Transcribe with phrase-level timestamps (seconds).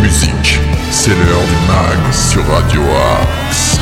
[0.00, 0.58] musique.
[0.90, 2.80] C'est l'heure du mag sur Radio
[3.20, 3.78] Axe.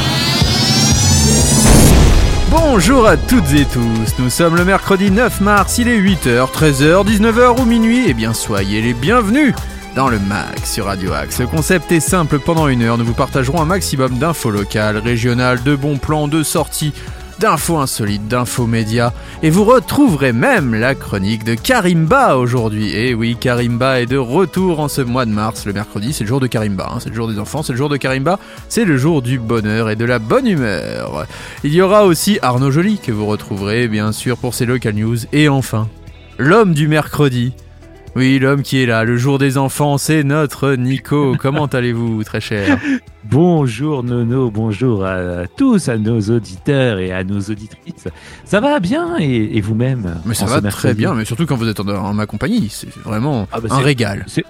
[2.50, 7.06] Bonjour à toutes et tous, nous sommes le mercredi 9 mars, il est 8h, 13h,
[7.06, 9.54] 19h ou minuit, et bien soyez les bienvenus
[9.96, 11.38] dans le MAG sur Radio Axe.
[11.38, 15.62] Le concept est simple, pendant une heure, nous vous partagerons un maximum d'infos locales, régionales,
[15.62, 16.92] de bons plans, de sorties,
[17.40, 19.12] d'infos insolites, d'infos médias.
[19.42, 22.94] Et vous retrouverez même la chronique de Karimba aujourd'hui.
[22.94, 25.64] Et oui, Karimba est de retour en ce mois de mars.
[25.64, 26.90] Le mercredi, c'est le jour de Karimba.
[26.92, 26.98] hein.
[27.00, 28.38] C'est le jour des enfants, c'est le jour de Karimba.
[28.68, 31.26] C'est le jour du bonheur et de la bonne humeur.
[31.64, 35.16] Il y aura aussi Arnaud Joly que vous retrouverez bien sûr pour ses local news.
[35.32, 35.88] Et enfin,
[36.38, 37.54] l'homme du mercredi.
[38.16, 41.36] Oui, l'homme qui est là, le jour des enfants, c'est notre Nico.
[41.38, 42.76] Comment allez-vous, très cher
[43.24, 48.08] Bonjour Nono, bonjour à tous, à nos auditeurs et à nos auditrices.
[48.44, 51.68] Ça va bien et, et vous-même Mais ça va très bien, mais surtout quand vous
[51.68, 54.24] êtes en, en ma compagnie, c'est vraiment Ah bah un c'est- régal.
[54.26, 54.44] C'est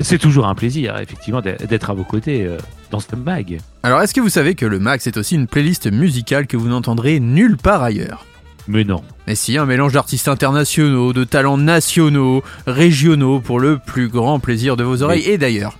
[0.00, 2.56] c'est toujours un plaisir, effectivement, d'être à vos côtés euh,
[2.90, 3.60] dans ce mag.
[3.84, 6.68] Alors, est-ce que vous savez que le Max est aussi une playlist musicale que vous
[6.68, 8.24] n'entendrez nulle part ailleurs?
[8.68, 9.02] Mais non.
[9.26, 14.76] Mais si, un mélange d'artistes internationaux, de talents nationaux, régionaux, pour le plus grand plaisir
[14.76, 15.22] de vos oreilles.
[15.28, 15.78] Et d'ailleurs,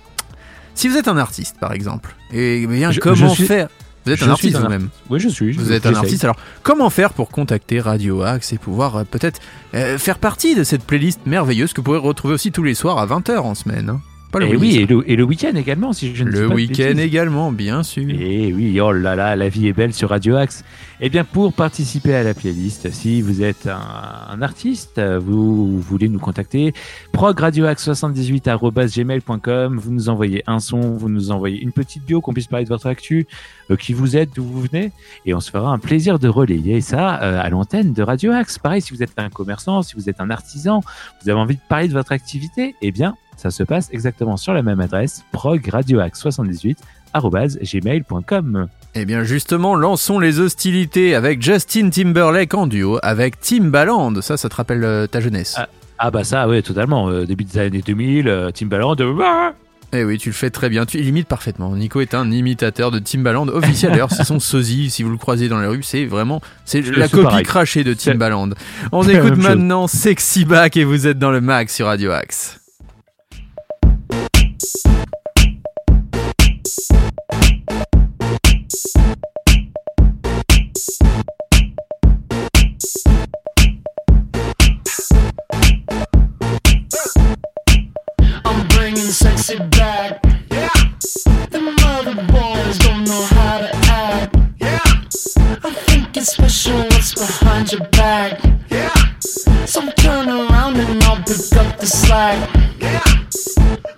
[0.75, 3.67] si vous êtes un artiste, par exemple, et bien Je- comment je suis- faire?
[4.05, 5.53] Vous êtes je un artiste vous-même Oui, je suis.
[5.53, 9.39] Vous êtes un artiste, alors comment faire pour contacter Radio Axe et pouvoir euh, peut-être
[9.75, 12.97] euh, faire partie de cette playlist merveilleuse que vous pourrez retrouver aussi tous les soirs
[12.97, 14.01] à 20h en semaine hein?
[14.33, 16.97] Pas le Et oui, et le, et le week-end également, si je ne Le week-end
[16.97, 18.09] également, bien sûr.
[18.09, 20.63] Et oui, oh là là, la vie est belle sur Radio Axe.
[20.99, 23.79] Eh bien, pour participer à la playlist, si vous êtes un,
[24.31, 26.73] un artiste, vous, voulez nous contacter,
[27.13, 32.65] progradioaxe78.gmail.com, vous nous envoyez un son, vous nous envoyez une petite bio, qu'on puisse parler
[32.65, 33.27] de votre actu,
[33.69, 34.91] euh, qui vous êtes, d'où vous venez,
[35.27, 38.57] et on se fera un plaisir de relayer ça euh, à l'antenne de Radio Axe.
[38.57, 40.81] Pareil, si vous êtes un commerçant, si vous êtes un artisan,
[41.21, 44.53] vous avez envie de parler de votre activité, eh bien, ça se passe exactement sur
[44.53, 46.77] la même adresse, progradioaxe78
[47.15, 48.67] gmail.com.
[48.95, 54.21] Eh bien justement, lançons les hostilités avec Justin Timberlake en duo avec Timbaland.
[54.21, 55.55] Ça, ça te rappelle euh, ta jeunesse?
[55.57, 55.67] Ah.
[55.99, 57.09] Ah bah ça, ouais, totalement.
[57.09, 58.95] Euh, début des années 2000, euh, Timbaland.
[58.95, 59.53] bah
[59.93, 61.75] Eh oui, tu le fais très bien, tu imites parfaitement.
[61.75, 63.91] Nico est un imitateur de Timbaland officiel.
[63.91, 67.07] D'ailleurs, c'est son sosie, si vous le croisez dans la rue, c'est vraiment c'est la
[67.07, 67.45] copie pareil.
[67.45, 68.49] crachée de Timbaland.
[68.91, 69.43] On écoute même chose.
[69.43, 72.59] maintenant Sexy Back et vous êtes dans le max sur Radio Axe.
[89.13, 90.19] Sexy back.
[90.49, 90.69] Yeah.
[91.51, 94.35] The mother boys don't know how to act.
[94.59, 94.79] Yeah.
[95.63, 98.41] I think it's special what's behind your back.
[98.69, 98.91] Yeah.
[99.19, 102.49] So turn around and I'll pick up the slack.
[102.79, 103.03] Yeah.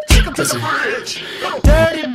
[0.09, 1.23] Take 'em to the bridge.
[1.63, 2.14] Dirty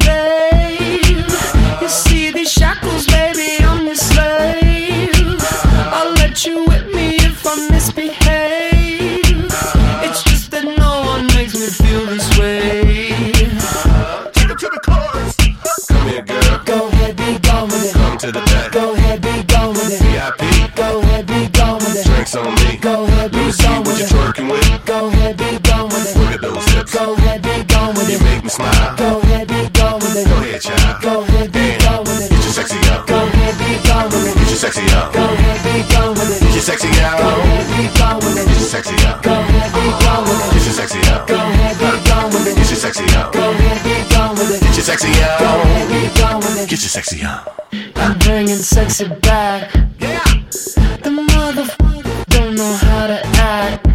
[34.60, 34.76] with.
[34.76, 35.12] Get your sexy out.
[35.12, 36.60] Go ahead, be gone with it.
[36.60, 36.88] sexy
[37.22, 39.22] Go ahead, be gone with Get your sexy out.
[39.22, 40.65] Go ahead, be gone with Get it.
[40.65, 41.26] your sexy out.
[41.26, 42.69] Go ahead, be gone with Get it.
[42.69, 43.32] your sexy out.
[43.32, 44.60] Go ahead, be gone with it.
[44.60, 45.65] Get your sexy Go out.
[45.65, 46.69] ahead, be gone with it.
[46.69, 47.43] Get your sexy out.
[47.97, 49.75] I'm bringing sexy back.
[49.98, 50.25] Yeah.
[51.04, 53.90] The motherfucker don't know how to act.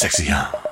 [0.00, 0.69] Sexy out.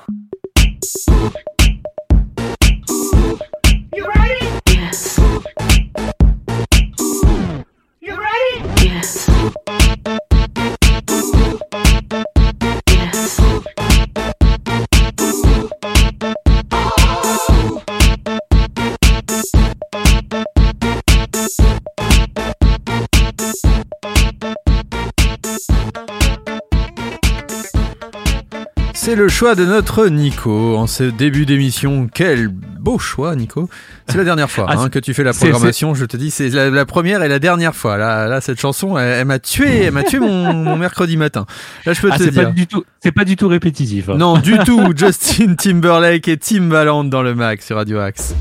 [29.19, 32.07] Le choix de notre Nico en ce début d'émission.
[32.13, 33.69] Quel beau choix, Nico.
[34.07, 35.93] C'est la dernière fois Ah, hein, que tu fais la programmation.
[35.93, 37.97] Je te dis, c'est la, la première et la dernière fois.
[37.97, 41.45] Là, là cette chanson, elle, elle m'a tué, elle m'a tué mon, mon mercredi matin.
[41.85, 42.53] Là, je peux Ah, te c'est pas dire.
[42.53, 44.07] du tout, c'est pas du tout répétitif.
[44.09, 44.15] hein.
[44.17, 44.81] Non, du tout.
[44.95, 48.33] Justin Timberlake et Timbaland dans le mag sur Radio Axe.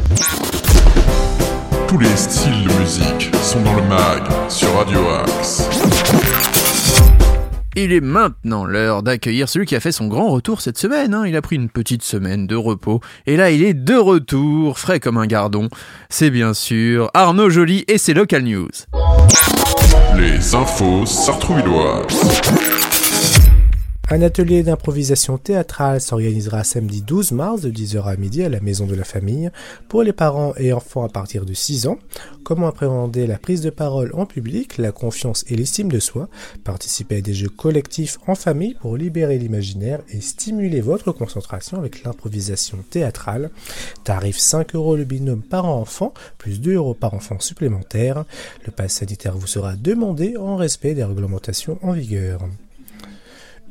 [1.88, 6.47] Tous les styles de musique sont dans le mag sur Radio Axe.
[7.80, 11.14] Il est maintenant l'heure d'accueillir celui qui a fait son grand retour cette semaine.
[11.14, 11.24] hein.
[11.28, 13.00] Il a pris une petite semaine de repos.
[13.24, 15.68] Et là, il est de retour, frais comme un gardon.
[16.10, 18.68] C'est bien sûr Arnaud Joly et ses local news.
[20.16, 22.87] Les infos sartrouilloises.
[24.10, 28.86] Un atelier d'improvisation théâtrale s'organisera samedi 12 mars de 10h à midi à la Maison
[28.86, 29.50] de la Famille
[29.90, 31.98] pour les parents et enfants à partir de 6 ans.
[32.42, 36.30] Comment appréhender la prise de parole en public, la confiance et l'estime de soi?
[36.64, 42.02] Participer à des jeux collectifs en famille pour libérer l'imaginaire et stimuler votre concentration avec
[42.02, 43.50] l'improvisation théâtrale.
[44.04, 48.24] Tarif 5 euros le binôme parent-enfant, plus 2 euros par enfant supplémentaire.
[48.64, 52.40] Le pass sanitaire vous sera demandé en respect des réglementations en vigueur.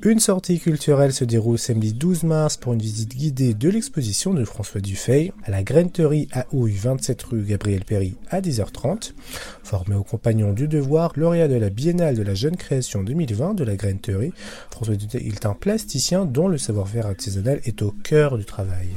[0.04, 4.46] Une sortie culturelle se déroule samedi 12 mars pour une visite guidée de l'exposition de
[4.46, 9.14] François Dufay à la Graineterie à Houille, 27 rue Gabriel Péry à 10h30.
[9.64, 13.64] Formé aux compagnons du devoir, lauréat de la Biennale de la jeune création 2020 de
[13.64, 14.34] la Graineterie,
[14.70, 18.90] François Dufay est un plasticien dont le savoir-faire artisanal est au cœur du travail.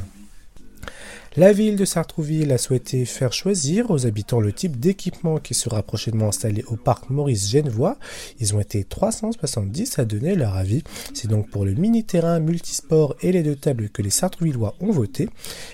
[1.37, 5.81] La ville de Sartrouville a souhaité faire choisir aux habitants le type d'équipement qui sera
[5.81, 7.99] prochainement installé au parc Maurice Genevois.
[8.41, 10.83] Ils ont été 370 à donner leur avis.
[11.15, 15.29] C'est donc pour le mini-terrain multisport et les deux tables que les Sartrouvillois ont voté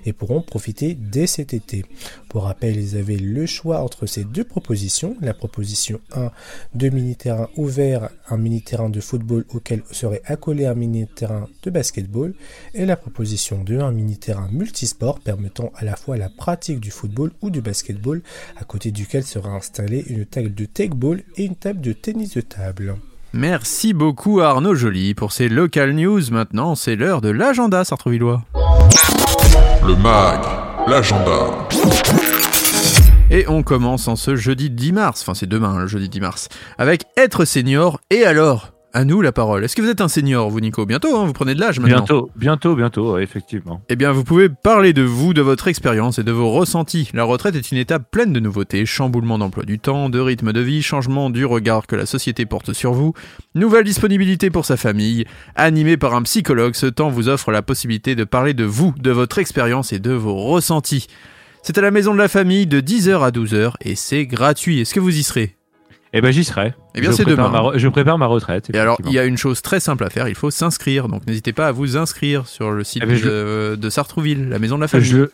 [0.04, 1.86] et pourront profiter dès cet été.
[2.28, 5.16] Pour rappel, ils avaient le choix entre ces deux propositions.
[5.20, 6.30] La proposition 1,
[6.74, 12.34] deux mini-terrains ouverts, un mini-terrain de football auquel serait accolé un mini-terrain de basketball
[12.74, 17.30] et la proposition 2, un mini-terrain multisport permettant à la fois la pratique du football
[17.42, 18.22] ou du basketball,
[18.56, 22.40] à côté duquel sera installée une table de take-ball et une table de tennis de
[22.40, 22.96] table.
[23.32, 26.22] Merci beaucoup Arnaud Joly pour ces local news.
[26.30, 28.42] Maintenant, c'est l'heure de l'agenda sartrouvillois.
[29.86, 30.40] Le mag,
[30.86, 31.48] l'agenda.
[33.30, 36.48] Et on commence en ce jeudi 10 mars, enfin c'est demain le jeudi 10 mars,
[36.78, 38.75] avec être senior et alors?
[38.96, 39.62] À nous la parole.
[39.62, 40.86] Est-ce que vous êtes un senior, vous Nico?
[40.86, 41.98] Bientôt, hein, vous prenez de l'âge maintenant.
[41.98, 43.82] Bientôt, bientôt, bientôt, effectivement.
[43.90, 47.10] Eh bien, vous pouvez parler de vous, de votre expérience et de vos ressentis.
[47.12, 50.60] La retraite est une étape pleine de nouveautés, chamboulement d'emploi du temps, de rythme de
[50.60, 53.12] vie, changement du regard que la société porte sur vous,
[53.54, 55.26] nouvelle disponibilité pour sa famille.
[55.56, 59.10] Animé par un psychologue, ce temps vous offre la possibilité de parler de vous, de
[59.10, 61.06] votre expérience et de vos ressentis.
[61.62, 64.80] C'est à la maison de la famille de 10h à 12h et c'est gratuit.
[64.80, 65.55] Est-ce que vous y serez?
[66.18, 66.72] Eh ben, j'y serai.
[66.94, 67.72] Eh bien, Je c'est prépare demain.
[67.72, 68.70] ma je prépare ma retraite.
[68.72, 71.08] Et alors, il y a une chose très simple à faire, il faut s'inscrire.
[71.08, 74.48] Donc n'hésitez pas à vous inscrire sur le site Eh ben, je- de, de Sartrouville,
[74.48, 75.06] la maison de la famille.
[75.06, 75.26] je,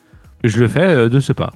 [0.44, 1.52] je le fais euh, de ce pas.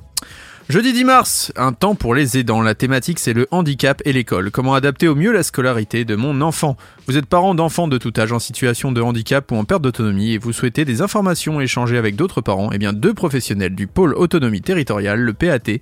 [0.69, 2.61] Jeudi 10 mars, un temps pour les aidants.
[2.61, 4.51] La thématique c'est le handicap et l'école.
[4.51, 8.13] Comment adapter au mieux la scolarité de mon enfant Vous êtes parent d'enfants de tout
[8.19, 11.99] âge en situation de handicap ou en perte d'autonomie et vous souhaitez des informations échangées
[11.99, 15.79] avec d'autres parents Eh bien deux professionnels du pôle autonomie territoriale, le PAT,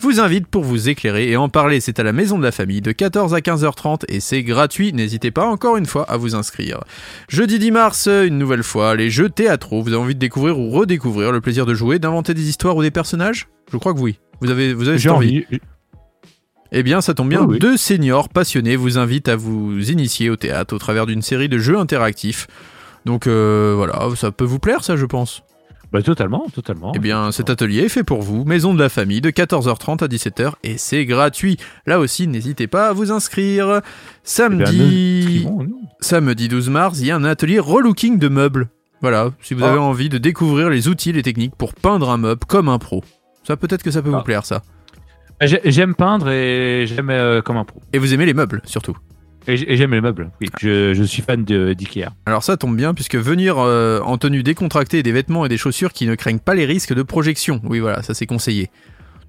[0.00, 1.80] vous invitent pour vous éclairer et en parler.
[1.80, 4.92] C'est à la maison de la famille de 14 à 15h30 et c'est gratuit.
[4.92, 6.80] N'hésitez pas encore une fois à vous inscrire.
[7.28, 9.82] Jeudi 10 mars, une nouvelle fois, les jeux théâtraux.
[9.82, 12.82] Vous avez envie de découvrir ou redécouvrir le plaisir de jouer, d'inventer des histoires ou
[12.82, 13.48] des personnages?
[13.72, 14.18] Je crois que oui.
[14.40, 15.44] Vous avez, vous avez J'ai cette envie.
[15.48, 15.60] envie.
[16.70, 17.40] Eh bien, ça tombe bien.
[17.40, 17.58] Oui, oui.
[17.58, 21.58] Deux seniors passionnés vous invitent à vous initier au théâtre au travers d'une série de
[21.58, 22.46] jeux interactifs.
[23.04, 25.42] Donc euh, voilà, ça peut vous plaire ça je pense.
[25.92, 26.92] Bah, totalement, totalement.
[26.94, 30.06] Eh bien, cet atelier est fait pour vous, Maison de la Famille, de 14h30 à
[30.08, 31.56] 17h, et c'est gratuit.
[31.86, 33.66] Là aussi, n'hésitez pas à vous inscrire.
[33.68, 33.82] Eh bien,
[34.22, 35.80] Samedi, inscrivons-nous.
[36.00, 38.68] samedi 12 mars, il y a un atelier relooking de meubles.
[39.00, 39.70] Voilà, si vous Ah.
[39.70, 43.02] avez envie de découvrir les outils, les techniques pour peindre un meuble comme un pro.
[43.46, 44.18] Ça peut-être que ça peut Ah.
[44.18, 44.62] vous plaire ça.
[45.40, 47.80] J'ai- J'aime peindre et j'aime euh, comme un pro.
[47.92, 48.96] Et vous aimez les meubles surtout.
[49.48, 50.30] Et j'aime les meubles.
[50.40, 52.10] Oui, je, je suis fan de- d'Ikea.
[52.26, 55.92] Alors ça tombe bien puisque venir euh, en tenue décontractée, des vêtements et des chaussures
[55.92, 57.60] qui ne craignent pas les risques de projection.
[57.64, 58.70] Oui voilà, ça c'est conseillé.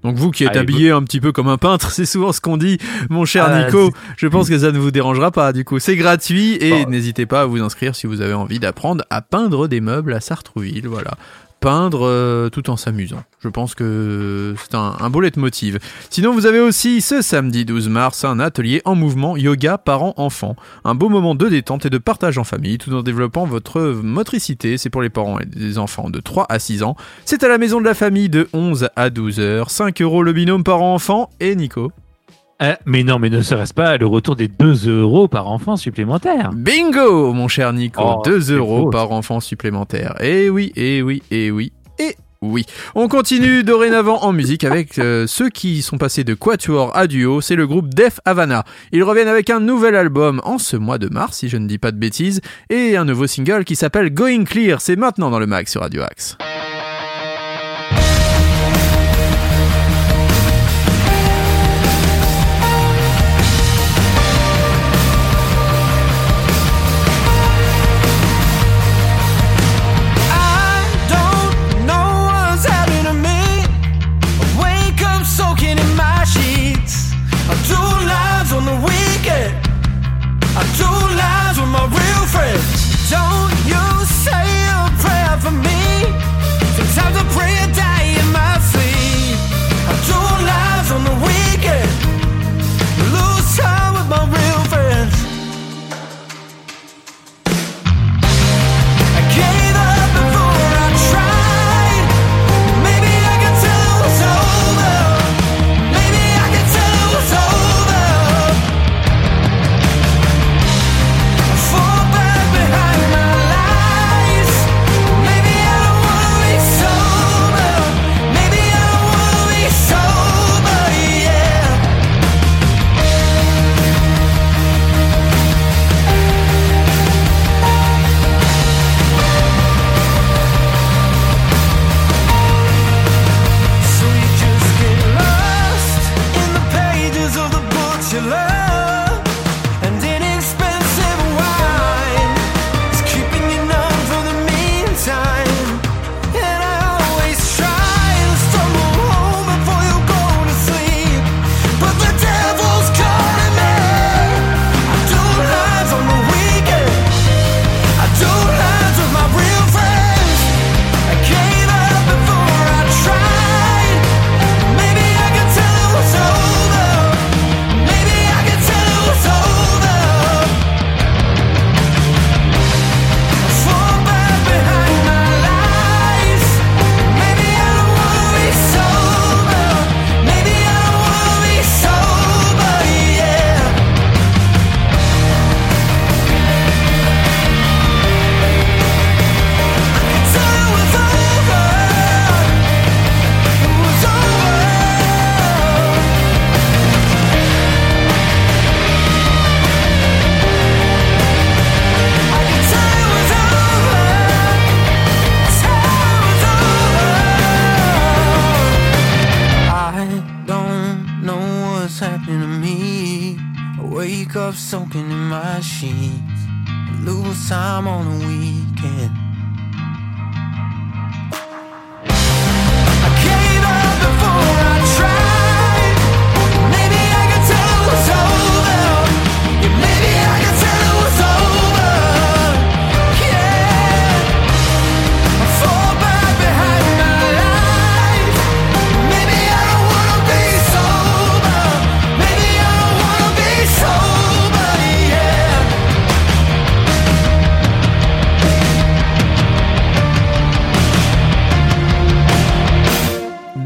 [0.02, 2.40] Donc vous qui êtes Allez, habillé un petit peu comme un peintre, c'est souvent ce
[2.40, 3.92] qu'on dit, mon cher Ah, Nico.
[4.16, 5.78] Je pense que ça ne vous dérangera pas du coup.
[5.78, 6.90] C'est gratuit et Bon.
[6.90, 10.20] n'hésitez pas à vous inscrire si vous avez envie d'apprendre à peindre des meubles à
[10.20, 10.86] Sartrouville.
[10.86, 11.12] Voilà.
[11.60, 13.22] Peindre euh, tout en s'amusant.
[13.40, 15.78] Je pense que c'est un, un beau leitmotiv.
[16.08, 20.56] Sinon, vous avez aussi ce samedi 12 mars un atelier en mouvement yoga parents-enfants.
[20.84, 24.78] Un beau moment de détente et de partage en famille tout en développant votre motricité.
[24.78, 26.96] C'est pour les parents et les enfants de 3 à 6 ans.
[27.24, 29.70] C'est à la maison de la famille de 11 à 12 heures.
[29.70, 31.92] 5 euros le binôme parent-enfant et Nico.
[32.62, 36.50] Euh, mais non, mais ne serait-ce pas le retour des 2 euros par enfant supplémentaire
[36.54, 38.02] Bingo, mon cher Nico.
[38.04, 40.14] Oh, 2 c'est euros par enfant supplémentaire.
[40.20, 42.66] Et oui, et oui, et oui, et oui.
[42.94, 47.40] On continue dorénavant en musique avec euh, ceux qui sont passés de quatuor à duo.
[47.40, 48.64] C'est le groupe Def Havana.
[48.92, 51.78] Ils reviennent avec un nouvel album en ce mois de mars, si je ne dis
[51.78, 54.80] pas de bêtises, et un nouveau single qui s'appelle Going Clear.
[54.80, 56.36] C'est maintenant dans le mag sur Radio Axe.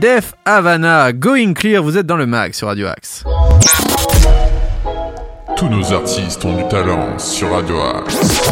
[0.05, 3.25] Def Havana, Going Clear, vous êtes dans le mag sur Radio Axe.
[5.57, 8.51] Tous nos artistes ont du talent sur Radio Axe.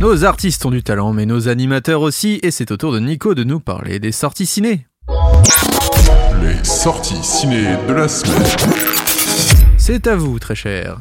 [0.00, 3.34] Nos artistes ont du talent, mais nos animateurs aussi, et c'est au tour de Nico
[3.34, 4.86] de nous parler des sorties ciné.
[6.40, 8.78] Les sorties ciné de la semaine.
[9.76, 10.96] C'est à vous, très cher.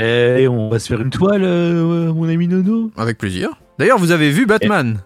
[0.00, 2.90] Et on va se faire une toile, euh, mon ami Nono.
[2.96, 3.50] Avec plaisir.
[3.78, 4.98] D'ailleurs, vous avez vu Batman.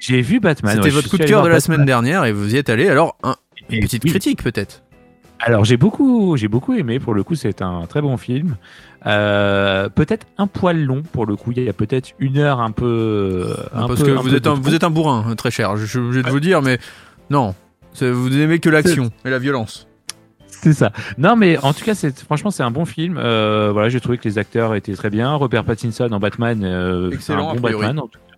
[0.00, 0.74] J'ai vu Batman.
[0.74, 2.88] C'était ouais, votre coup de cœur de la semaine dernière et vous y êtes allé.
[2.88, 3.36] Alors, un-
[3.70, 4.10] une Et petite oui.
[4.10, 4.82] critique peut-être.
[5.40, 6.98] Alors j'ai beaucoup, j'ai beaucoup aimé.
[6.98, 8.56] Pour le coup, c'est un très bon film.
[9.06, 11.52] Euh, peut-être un poil long pour le coup.
[11.54, 13.54] Il y a peut-être une heure un peu.
[13.74, 15.50] un Parce peu- que un vous peu êtes, un, vous êtes un bourrin, euh, très
[15.50, 15.76] cher.
[15.76, 16.78] Je suis obligé de vous dire, mais
[17.30, 17.54] non.
[18.00, 19.86] Vous aimez que l'action et la violence.
[20.46, 20.92] C'est ça.
[21.18, 23.16] Non, mais en tout cas, c'est franchement, c'est un bon film.
[23.18, 25.34] Euh, voilà, j'ai trouvé que les acteurs étaient très bien.
[25.34, 27.60] Robert Pattinson en Batman, euh, Excellent, un bon.
[27.60, 27.98] Batman.
[27.98, 28.33] en tout cas.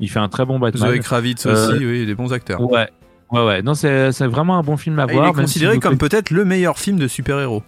[0.00, 0.88] Il fait un très bon Batman.
[0.90, 2.60] Zoé Kravitz Euh, aussi, oui, des bons acteurs.
[2.60, 2.88] Ouais,
[3.30, 3.62] ouais, ouais.
[3.62, 5.24] Non, c'est vraiment un bon film à Ah, il voir.
[5.28, 7.62] est même si considéré comme peut-être le meilleur film de super-héros.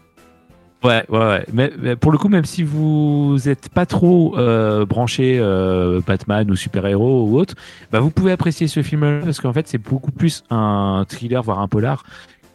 [0.84, 1.44] Ouais, ouais, ouais.
[1.52, 6.48] Mais, mais pour le coup, même si vous êtes pas trop euh, branché euh, Batman
[6.50, 7.54] ou super-héros ou autre,
[7.90, 11.60] bah vous pouvez apprécier ce film-là parce qu'en fait, c'est beaucoup plus un thriller, voire
[11.60, 12.04] un polar,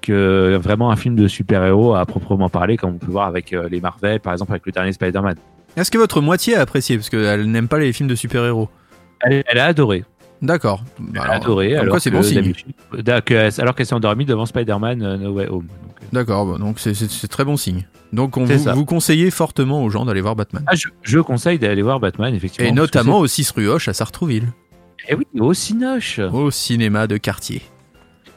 [0.01, 3.68] que vraiment un film de super-héros à proprement parler, comme on peut voir avec euh,
[3.70, 5.36] les Marvel, par exemple avec le dernier Spider-Man.
[5.75, 8.70] Est-ce que votre moitié a apprécié Parce qu'elle n'aime pas les films de super-héros.
[9.24, 10.04] Elle, elle a adoré.
[10.42, 10.84] D'accord.
[11.13, 11.75] Elle a Alors, adoré.
[11.75, 12.54] alors c'est bon signe.
[13.08, 13.51] Alors qu'elle
[13.86, 15.68] s'est endormie devant Spider-Man euh, No Way Home.
[15.70, 17.86] Euh, D'accord, donc c'est- très bon signe.
[18.12, 20.63] Donc on vous, conseillez fortement aux gens d'aller voir Batman.
[20.68, 22.68] Ah, je, je conseille d'aller voir Batman, effectivement.
[22.68, 24.51] Et notamment au 6 rue Hoche à Sartrouville,
[25.08, 26.20] Eh oui, au Cinoche.
[26.20, 27.62] au cinéma de quartier.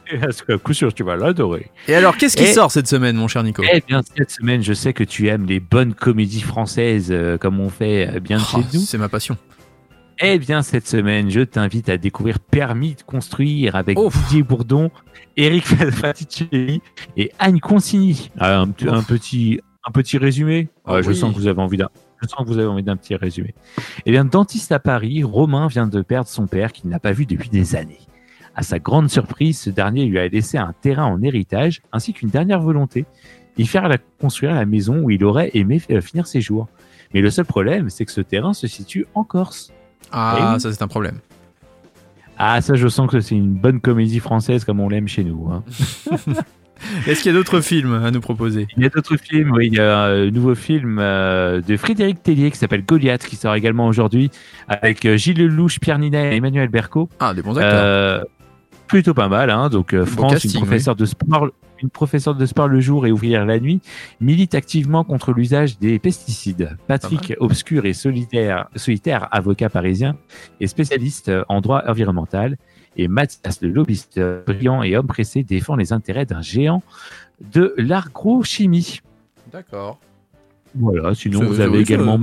[0.21, 1.71] Parce que, à coup sûr, tu vas l'adorer.
[1.87, 3.63] Et alors, qu'est-ce qui Et- sort cette semaine, mon cher Nico?
[3.73, 7.59] Eh bien, cette semaine, je sais que tu aimes les bonnes comédies françaises euh, comme
[7.59, 8.83] on fait bien de Oh, chez nous.
[8.85, 9.35] C'est ma passion.
[10.21, 13.97] Eh bien, cette semaine, je t'invite à découvrir Permis de construire avec.
[13.97, 14.89] Didier Bourdon,
[15.35, 16.81] Eric Faticelli
[17.17, 18.31] et Anne Consigny.
[18.39, 20.69] Ah, un, petit- un petit, un petit résumé.
[20.85, 21.15] Ah Ouais, Je oui.
[21.15, 21.89] sens que vous avez envie d'un.
[22.21, 23.53] Je sens que vous avez envie d'un petit résumé.
[24.05, 27.25] Eh bien, dentiste à Paris, Romain vient de perdre son père qu'il n'a pas vu
[27.25, 27.99] depuis des années.
[28.55, 32.29] À sa grande surprise, ce dernier lui a laissé un terrain en héritage ainsi qu'une
[32.29, 33.05] dernière volonté,
[33.57, 36.69] y faire la, construire la maison où il aurait aimé euh, finir ses jours.
[37.13, 39.73] Mais le seul problème, c'est que ce terrain se situe en Corse.
[40.11, 40.59] Ah, oui.
[40.61, 41.19] ça c'est un problème.
[42.37, 45.49] Ah, ça, je sens que c'est une bonne comédie française comme on l'aime chez nous.
[45.51, 45.63] hein.
[47.07, 48.67] Est-ce qu'il y a d'autres films à nous proposer?
[48.75, 49.69] Il y a d'autres films, oui.
[49.71, 53.55] Il y a un nouveau film euh, de Frédéric Tellier qui s'appelle Goliath, qui sort
[53.55, 54.29] également aujourd'hui,
[54.67, 57.07] avec euh, Gilles Lelouch, Pierre Ninet et Emmanuel Berco.
[57.21, 57.71] Ah, des bons acteurs.
[57.73, 58.23] Euh,
[58.87, 59.69] plutôt pas mal, hein.
[59.69, 61.47] Donc, France, casting, une professeure de sport.
[61.81, 63.81] Une professeure de sport le jour et ouvrière la nuit
[64.21, 66.77] milite activement contre l'usage des pesticides.
[66.87, 70.17] Patrick, obscur et solitaire, solitaire avocat parisien,
[70.61, 72.57] est spécialiste en droit environnemental.
[72.97, 76.81] Et Mathias, le lobbyiste brillant et homme pressé, défend les intérêts d'un géant
[77.51, 79.01] de l'agrochimie.
[79.51, 79.99] D'accord.
[80.75, 82.17] Voilà, sinon vous avez également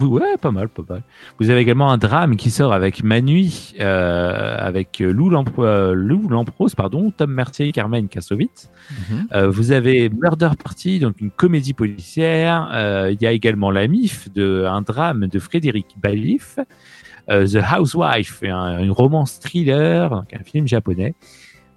[0.00, 1.02] Ouais, pas mal, pas mal.
[1.38, 7.12] Vous avez également un drame qui sort avec Manui, euh, avec Lou, euh, Lamprose, pardon,
[7.16, 8.70] Tom Mercier, Carmen Kassovitz.
[8.90, 9.28] Mhm.
[9.32, 12.68] Euh, vous avez Murder Party, donc une comédie policière.
[12.72, 16.58] Euh, Il y a également La Mif, de, un drame de Frédéric Balif.
[17.26, 21.14] The Housewife, un, une romance thriller, donc un film japonais.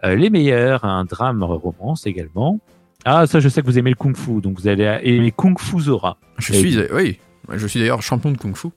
[0.04, 2.60] Les Meilleurs, un drame romance également.
[3.06, 5.58] Ah, ça, je sais que vous aimez le Kung Fu, donc vous allez aimer Kung
[5.58, 6.18] Fu Zora.
[6.38, 7.18] Je suis, oui,
[7.54, 8.70] je suis d'ailleurs champion de kung-fu.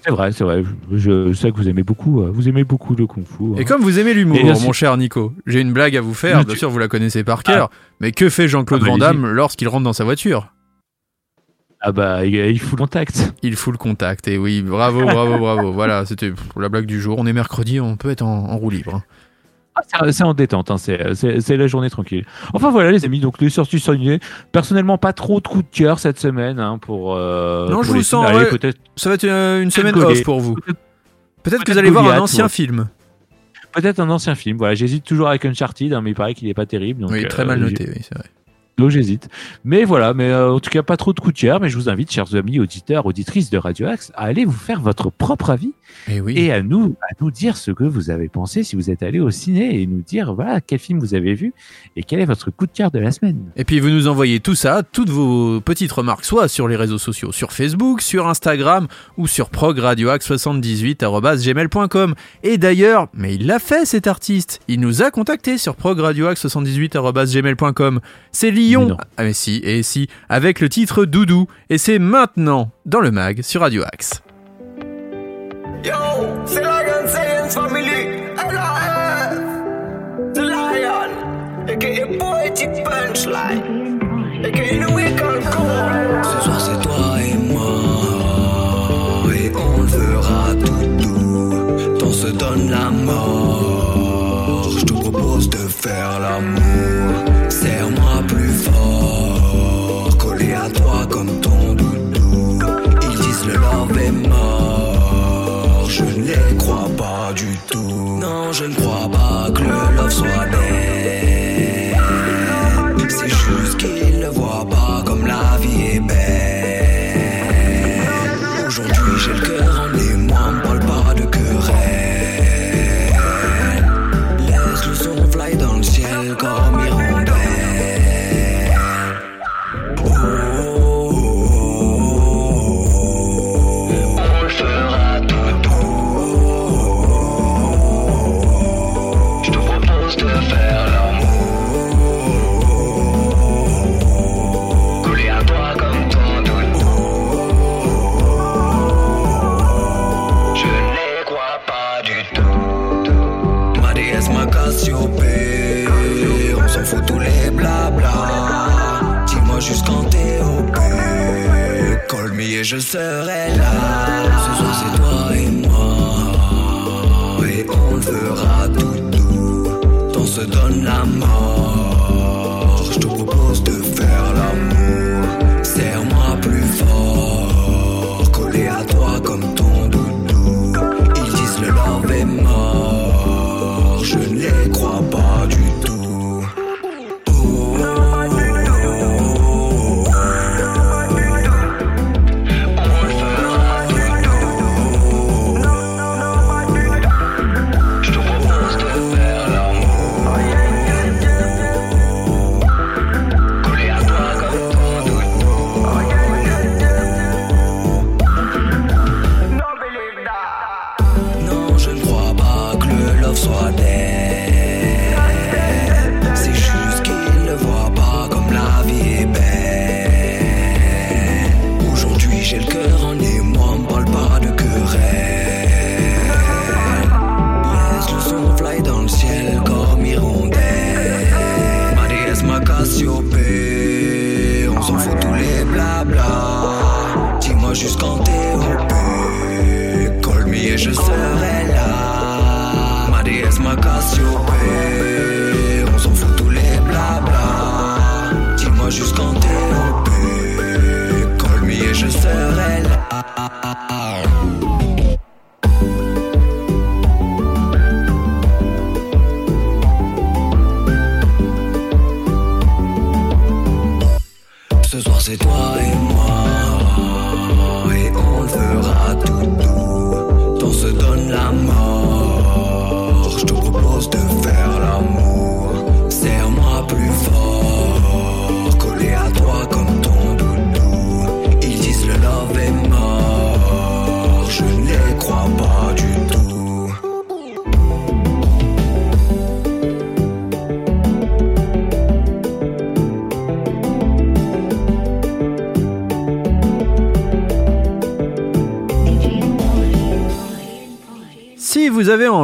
[0.00, 0.62] C'est vrai, c'est vrai.
[0.92, 3.56] Je, sais que vous aimez beaucoup, euh, vous aimez beaucoup le Kung Fu.
[3.56, 3.64] Et hein.
[3.64, 6.44] comme vous aimez Et l'humour, mon cher Nico, j'ai une blague à vous faire.
[6.44, 7.68] Bien sûr, vous la connaissez par cœur.
[8.00, 10.52] Mais que fait Jean-Claude Ah bah, Van Damme lorsqu'il rentre dans sa voiture?
[11.80, 13.32] Ah bah, il, fout contact.
[13.42, 14.28] Il fout le contact.
[14.28, 15.72] Et oui, bravo, bravo, bravo.
[15.78, 17.16] Voilà, c'était la blague du jour.
[17.18, 18.96] On est mercredi, on peut être en, en roue libre.
[18.96, 19.02] hein.
[19.92, 22.24] Ah, c'est- en détente, hein, c'est la journée tranquille.
[22.52, 24.20] Enfin voilà les amis, donc les sorties soignées.
[24.52, 27.14] Personnellement, pas trop de coups de cœur cette semaine hein, pour.
[27.14, 28.72] euh, Non, pour je vous sens, Allez, ouais.
[28.96, 30.54] Ça va être une, une semaine off pour vous.
[31.42, 32.50] peut-être- que vous allez voir un ancien ouais.
[32.50, 32.88] film.
[33.72, 34.56] peut-être un ancien film.
[34.58, 37.02] Voilà, j'hésite toujours avec Uncharted, hein, mais il paraît qu'il est pas terrible.
[37.02, 38.26] Donc, oui, très euh, mal noté, oui, c'est vrai.
[38.78, 39.28] Donc j'hésite.
[39.64, 41.58] Mais voilà, mais euh, en tout cas pas trop de cœur.
[41.60, 44.80] Mais je vous invite, chers amis auditeurs, auditrices de Radio Axe, à aller vous faire
[44.80, 45.72] votre propre avis
[46.06, 46.38] Et oui.
[46.38, 49.18] et à nous, à nous dire ce que vous avez pensé si vous êtes allé
[49.18, 51.52] au ciné et nous dire voilà quel film vous avez vu
[51.96, 53.50] et quel est votre coup de cœur de la semaine.
[53.56, 56.98] Et puis vous nous envoyez tout ça, toutes vos petites remarques, soit sur les réseaux
[56.98, 58.86] sociaux, sur Facebook, sur Instagram
[59.16, 62.14] ou sur progradioax78@gmail.com.
[62.44, 67.98] Et d'ailleurs, mais il l'a fait cet artiste, il nous a contacté sur progradioax78@gmail.com.
[68.30, 73.00] C'est Mais Ah mais si, et si, avec le titre Doudou, et c'est maintenant dans
[73.00, 74.22] le mag sur Radio Axe.
[75.84, 75.94] Yo,
[76.44, 78.08] c'est Lion Science Family.
[78.36, 79.38] LRF.
[80.34, 81.10] The Lion.
[81.68, 83.98] aka Poetic Punchline.
[84.44, 86.24] aka The Weekend Call.
[86.24, 87.72] Ce soir c'est toi et moi
[89.34, 91.98] Et on fera tout doux.
[91.98, 94.68] Tant se donne la mort.
[94.78, 97.27] Je te propose de faire l'amour.
[108.18, 110.87] Non, je ne crois pas que le love soit dead.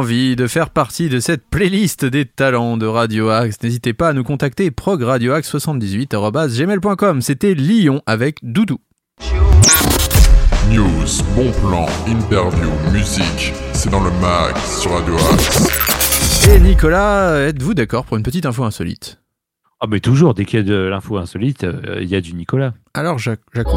[0.05, 4.13] Envie de faire partie de cette playlist des talents de Radio Axe, n'hésitez pas à
[4.13, 7.23] nous contacter progradioaxe78.gmail.com.
[7.23, 8.77] C'était Lyon avec Doudou.
[10.69, 16.47] News, bon plan, interview, musique, c'est dans le mag sur Radio Axe.
[16.49, 19.19] Et Nicolas, êtes-vous d'accord pour une petite info insolite?
[19.81, 22.35] Ah, mais toujours, dès qu'il y a de l'info insolite, euh, il y a du
[22.35, 22.75] Nicolas.
[22.93, 23.69] Alors, Jacques, Jacques.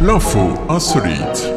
[0.00, 1.52] L'info insolite.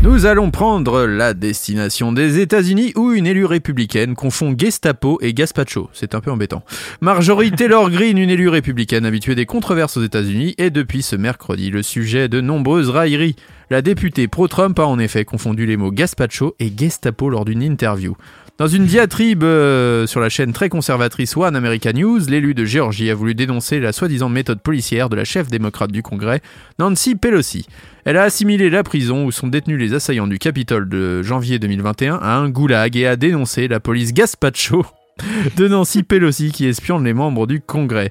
[0.00, 5.90] Nous allons prendre la destination des États-Unis où une élue républicaine confond Gestapo et Gaspacho.
[5.92, 6.62] C'est un peu embêtant.
[7.00, 11.70] Marjorie Taylor Greene, une élue républicaine habituée des controverses aux États-Unis, est depuis ce mercredi
[11.70, 13.34] le sujet de nombreuses railleries.
[13.70, 18.14] La députée pro-Trump a en effet confondu les mots Gaspacho et Gestapo lors d'une interview.
[18.58, 23.08] Dans une diatribe euh, sur la chaîne très conservatrice One America News, l'élu de Géorgie
[23.08, 26.40] a voulu dénoncer la soi-disant méthode policière de la chef démocrate du Congrès,
[26.80, 27.68] Nancy Pelosi.
[28.04, 32.16] Elle a assimilé la prison où sont détenus les assaillants du Capitole de janvier 2021
[32.16, 34.84] à un goulag et a dénoncé la police Gaspacho
[35.56, 38.10] de Nancy Pelosi qui espionne les membres du Congrès.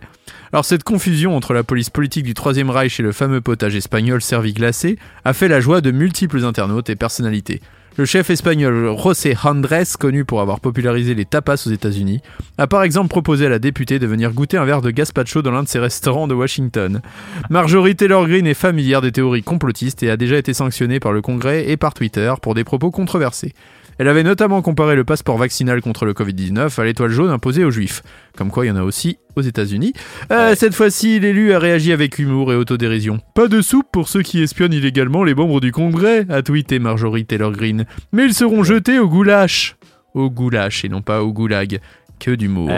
[0.54, 4.22] Alors cette confusion entre la police politique du Troisième Reich et le fameux potage espagnol
[4.22, 7.60] servi glacé a fait la joie de multiples internautes et personnalités.
[7.98, 12.22] Le chef espagnol José Andrés, connu pour avoir popularisé les tapas aux États-Unis,
[12.60, 15.50] a par exemple proposé à la députée de venir goûter un verre de gazpacho dans
[15.50, 17.02] l'un de ses restaurants de Washington.
[17.50, 21.24] Marjorie Taylor Greene est familière des théories complotistes et a déjà été sanctionnée par le
[21.24, 23.56] Congrès et par Twitter pour des propos controversés.
[24.00, 27.72] Elle avait notamment comparé le passeport vaccinal contre le Covid-19 à l'étoile jaune imposée aux
[27.72, 28.04] juifs.
[28.38, 29.94] Comme quoi, il y en a aussi aux États-Unis.
[30.32, 33.20] Euh, Cette fois-ci, l'élu a réagi avec humour et autodérision.
[33.34, 37.26] Pas de soupe pour ceux qui espionnent illégalement les membres du Congrès, a tweeté Marjorie
[37.26, 37.86] Taylor Greene.
[38.12, 39.78] Mais ils seront jetés au goulash.
[40.14, 41.80] Au goulash et non pas au goulag.
[42.20, 42.72] Que d'humour.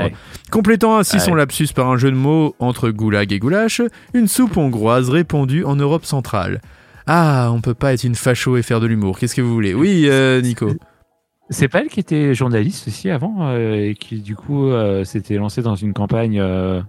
[0.51, 3.81] Complétant ainsi son lapsus par un jeu de mots entre goulag et goulash,
[4.13, 6.59] une soupe hongroise répandue en Europe centrale.
[7.07, 9.17] Ah, on peut pas être une facho et faire de l'humour.
[9.17, 9.73] Qu'est-ce que vous voulez?
[9.73, 10.73] Oui, euh, Nico.
[11.49, 15.35] C'est pas elle qui était journaliste aussi avant euh, et qui du coup euh, s'était
[15.35, 16.39] lancée dans une campagne.
[16.39, 16.81] euh,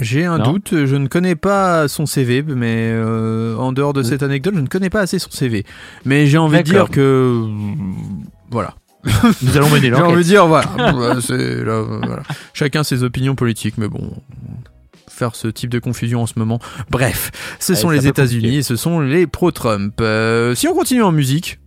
[0.00, 0.52] J'ai un Non.
[0.52, 4.60] doute, je ne connais pas son CV, mais euh, en dehors de cette anecdote, je
[4.60, 5.64] ne connais pas assez son CV.
[6.04, 7.42] Mais j'ai envie de dire que...
[8.50, 8.74] Voilà.
[9.42, 10.66] Nous allons mener J'ai envie de dire, voilà.
[10.94, 12.22] Ouais, c'est- là, voilà.
[12.52, 14.12] Chacun ses opinions politiques, mais bon...
[15.08, 16.58] Faire ce type de confusion en ce moment.
[16.90, 18.58] Bref, ce Ouais, sont c'est les peu États-Unis compliqué.
[18.58, 19.94] et ce sont les pro-Trump.
[20.00, 21.60] Euh, si on continue en musique,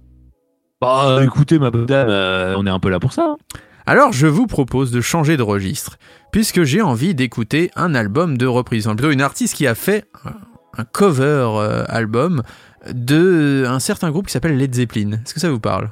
[0.82, 3.30] Bah écoutez ma bonne dame, euh, on est un peu là pour ça.
[3.32, 3.38] hein.
[3.88, 5.98] Alors je vous propose de changer de registre,
[6.32, 10.06] puisque j'ai envie d'écouter un album de reprise, enfin, plutôt une artiste qui a fait
[10.26, 12.44] un- un cover euh, album
[12.94, 15.14] de un certain groupe qui s'appelle Led Zeppelin.
[15.14, 15.90] Est-ce que ça vous parle?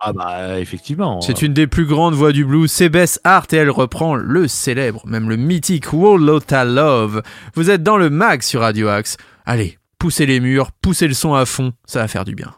[0.00, 1.20] Ah bah effectivement.
[1.20, 4.48] C'est une des plus grandes voix du blues, c'est Bess Hart et elle reprend le
[4.48, 7.22] célèbre, même le mythique Wall Love.
[7.54, 9.16] Vous êtes dans le mag sur Radio Axe.
[9.44, 12.54] Allez, poussez les murs, poussez le son à fond, ça va faire du bien.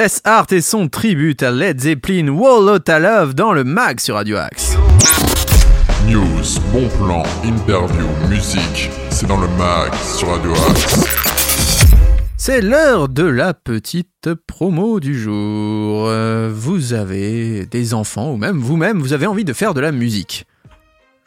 [0.00, 4.14] Best Art et son tribute à Led Zeppelin Wall of Love dans le mag sur
[4.14, 4.74] Radio Axe.
[6.08, 11.04] News, bon plan, interview, musique, c'est dans le mag sur Radio Axe.
[12.38, 16.06] C'est l'heure de la petite promo du jour.
[16.08, 19.92] Euh, vous avez des enfants ou même vous-même, vous avez envie de faire de la
[19.92, 20.46] musique.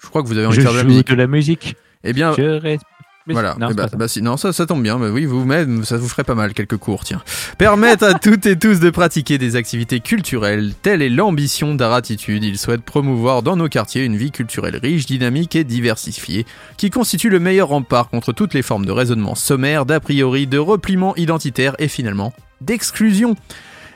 [0.01, 1.07] Je crois que vous avez envie Je de faire de la joue musique.
[1.09, 1.75] de la musique.
[2.03, 2.83] Eh bien, Je reste-
[3.25, 5.25] Mais Voilà, non, Eh c'est bah, bah si, non, ça, ça tombe bien, bah oui,
[5.25, 7.21] vous-même, ça vous ferait pas mal quelques cours, tiens.
[7.57, 12.43] Permettre à toutes et tous de pratiquer des activités culturelles, telle est l'ambition d'Aratitude.
[12.43, 17.29] Il souhaite promouvoir dans nos quartiers une vie culturelle riche, dynamique et diversifiée, qui constitue
[17.29, 21.75] le meilleur rempart contre toutes les formes de raisonnement sommaire, d'a priori, de repliement identitaire
[21.79, 23.35] et finalement d'exclusion.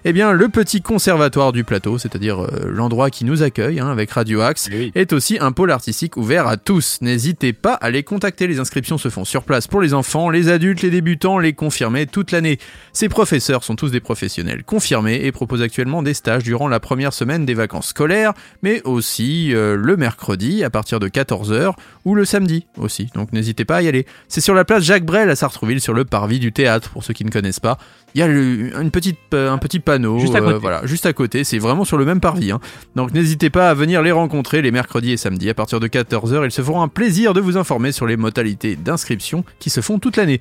[0.10, 4.10] Eh bien, le petit conservatoire du plateau, c'est-à-dire euh, l'endroit qui nous accueille hein, avec
[4.12, 4.90] Radio Axe, Oui.
[4.96, 7.00] est aussi un pôle artistique ouvert à tous.
[7.02, 10.48] N'hésitez pas à les contacter, les inscriptions se font sur place pour les enfants, les
[10.48, 12.58] adultes, les débutants, les confirmés toute l'année.
[12.94, 17.12] Ces professeurs sont tous des professionnels confirmés et proposent actuellement des stages durant la première
[17.12, 18.32] semaine des vacances scolaires,
[18.64, 21.74] mais aussi euh, le mercredi à partir de 14h
[22.06, 23.10] ou le samedi aussi.
[23.14, 24.06] Donc n'hésitez pas à y aller.
[24.30, 27.14] C'est sur la place Jacques Brel à Sartrouville sur le parvis du théâtre pour ceux
[27.14, 27.78] qui ne connaissent pas.
[28.16, 30.58] Il y a le- une petite, euh, un petit panneau, Juste à côté.
[30.60, 31.44] voilà, juste à côté.
[31.44, 32.52] C'est vraiment sur le même parvis.
[32.52, 32.60] hein.
[32.96, 36.46] Donc n'hésitez pas à venir les rencontrer les mercredis et samedis à partir de 14h.
[36.46, 40.00] Ils se feront un plaisir de vous informer sur les modalités d'inscription qui se font
[40.00, 40.40] toute l'année.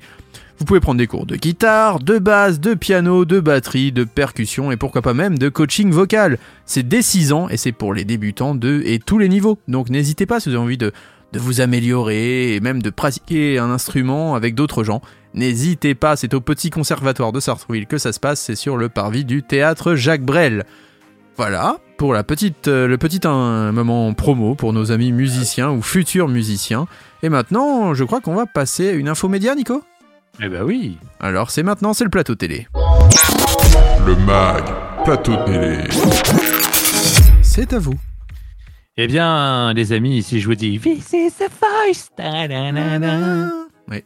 [0.59, 4.71] Vous pouvez prendre des cours de guitare, de basse, de piano, de batterie, de percussion
[4.71, 6.39] et pourquoi pas même de coaching vocal.
[6.65, 9.59] C'est dès 6 ans et c'est pour les débutants de et tous les niveaux.
[9.67, 10.91] Donc n'hésitez pas si vous avez envie de,
[11.33, 15.01] de vous améliorer et même de pratiquer un instrument avec d'autres gens.
[15.33, 18.89] N'hésitez pas, c'est au Petit Conservatoire de Sartrouville que ça se passe, c'est sur le
[18.89, 20.65] parvis du théâtre Jacques Brel.
[21.35, 25.83] Voilà, pour la petite, euh, le petit un, moment promo pour nos amis musiciens ou
[25.83, 26.87] futurs musiciens.
[27.21, 29.83] Et maintenant, je crois qu'on va passer à une info média, Nico?
[30.41, 30.97] Eh ben oui.
[31.19, 32.67] Alors c'est maintenant, c'est le plateau télé.
[34.05, 34.63] Le mag,
[35.03, 35.77] plateau télé.
[37.41, 37.95] C'est à vous.
[38.99, 42.09] Eh bien, les amis, si je vous dis This is the voice.
[43.89, 44.03] Oui.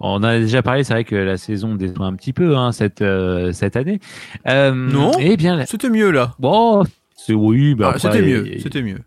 [0.00, 2.70] On en a déjà parlé, c'est vrai que la saison déçoit un petit peu hein,
[2.70, 3.98] cette, euh, cette année.
[4.46, 5.12] Euh, Non.
[5.18, 6.34] Eh bien, la- C'était mieux là.
[6.38, 6.84] bon,
[7.16, 8.98] c'est oui, bah Ah, c'était mieux, il- c'était mieux.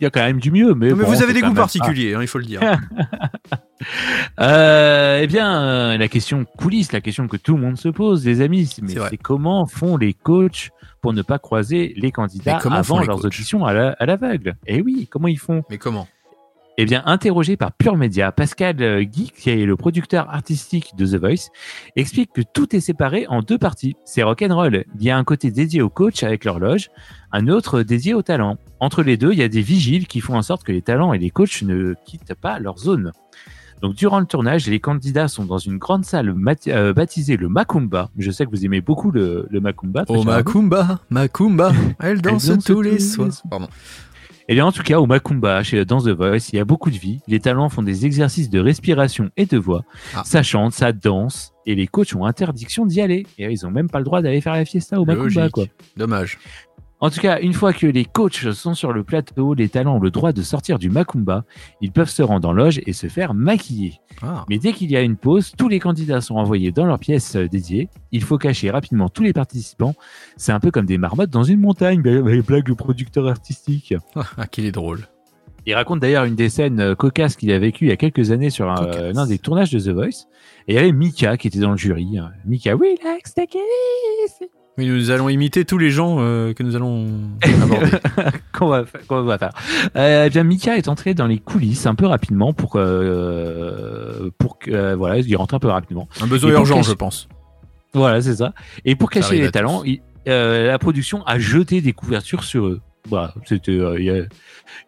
[0.00, 1.52] Il y a quand même du mieux, mais, Non, mais bon, vous avez des goûts
[1.54, 2.60] particuliers, hein, il faut le dire.
[4.40, 8.40] Euh, eh bien, la question coulisse, la question que tout le monde se pose, les
[8.40, 10.70] amis, mais c'est comment font les coachs
[11.00, 15.28] pour ne pas croiser les candidats avant leurs auditions à la- l'aveugle Eh oui, comment
[15.28, 15.62] ils font?
[15.70, 16.06] Mais comment?
[16.80, 21.06] Eh bien, interrogé par Pure Media, Pascal euh, Guy, qui est le producteur artistique de
[21.06, 21.48] The Voice,
[21.96, 23.96] explique que tout est séparé en deux parties.
[24.04, 24.84] C'est rock'n'roll.
[24.96, 26.90] Il y a un côté dédié aux coachs avec l'horloge,
[27.32, 28.58] un autre dédié aux talents.
[28.78, 31.12] Entre les deux, il y a des vigiles qui font en sorte que les talents
[31.12, 33.10] et les coachs ne quittent pas leur zone.
[33.82, 36.34] Donc, durant le tournage, les candidats sont dans une grande salle
[36.68, 38.10] euh, baptisée le Macumba.
[38.18, 40.04] Je sais que vous aimez beaucoup le, le Macumba.
[40.04, 40.24] très Oh.
[40.24, 43.28] Macumba, Macumba, elle danse, danse tous tous les soirs.
[43.48, 43.68] Pardon.
[44.50, 46.90] Et bien, en tout cas, au Macumba, chez dans The Voice, il y a beaucoup
[46.90, 47.20] de vie.
[47.28, 49.84] Les talents font des exercices de respiration et de voix.
[50.14, 50.22] Ah.
[50.24, 51.52] Ça chante, ça danse.
[51.66, 53.26] Et les coachs ont interdiction d'y aller.
[53.36, 55.52] Et ils ont même pas le droit d'aller faire la fiesta au Macumba, Logique.
[55.52, 55.64] quoi.
[55.98, 56.38] Dommage.
[57.00, 60.00] En tout cas, une fois que les coachs sont sur le plateau, les talents ont
[60.00, 61.44] le droit de sortir du Macumba.
[61.80, 64.00] Ils peuvent se rendre en loge et se faire maquiller.
[64.20, 64.44] Ah.
[64.50, 67.36] Mais dès qu'il y a une pause, tous les candidats sont envoyés dans leur pièce
[67.36, 67.88] euh, dédiée.
[68.10, 69.94] Il faut cacher rapidement tous les participants.
[70.36, 72.02] C'est un peu comme des marmottes dans une montagne.
[72.02, 73.94] Blague le producteur artistique.
[74.36, 75.06] Ah, qu'il est drôle.
[75.66, 78.30] Il raconte d'ailleurs une des scènes euh, cocasses qu'il a vécues il y a quelques
[78.32, 80.26] années sur un- l'un des tournages de The Voice.
[80.66, 82.18] Et il y avait Mika qui était dans le jury.
[82.18, 82.32] hein.
[82.44, 83.64] Mika, relax, take it
[84.24, 84.50] easy.
[84.78, 87.08] Mais nous allons imiter tous les gens euh, que nous allons
[87.42, 87.90] aborder.
[88.52, 89.50] Qu'on va, faire.
[89.96, 94.30] Euh, eh bien, Mika est entré dans les coulisses un peu rapidement pour que, euh,
[94.38, 96.08] pour que, voilà, il rentre un peu rapidement.
[96.22, 97.28] Un besoin urgent, cacher- je pense.
[97.92, 98.52] Voilà, c'est ça.
[98.84, 102.80] Et pour Ça cacher les talents, il- la production a jeté des couvertures sur eux.
[103.08, 104.24] Voilà, c'était, euh, il a-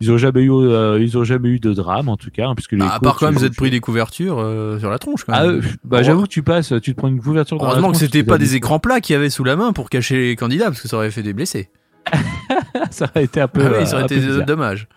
[0.01, 2.55] ils ont jamais eu, euh, ils ont jamais eu de drame en tout cas, hein,
[2.55, 4.99] puisque les Bah, à part quand même, vous êtes pris des couvertures euh, sur la
[4.99, 5.25] tronche.
[5.25, 5.63] Quand Ah, même.
[5.85, 8.07] bah, j'avoue que tu passes, tu te prends une couverture dans la Heureusement que tronche,
[8.11, 10.67] c'était pas des écrans plats qu'il y avait sous la main pour cacher les candidats,
[10.67, 11.71] parce que ça aurait fait des blessés.
[12.91, 14.47] ça aurait été un peu, Ah oui, ça aurait un peu été bizarre.
[14.47, 14.89] dommage.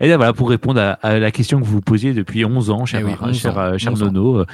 [0.00, 2.84] Et là, voilà, pour répondre à, à la question que vous posiez depuis 11 ans,
[2.86, 4.06] cher, Eh oui, 11 cher, ans, euh, cher 11 ans.
[4.06, 4.46] Nono, euh,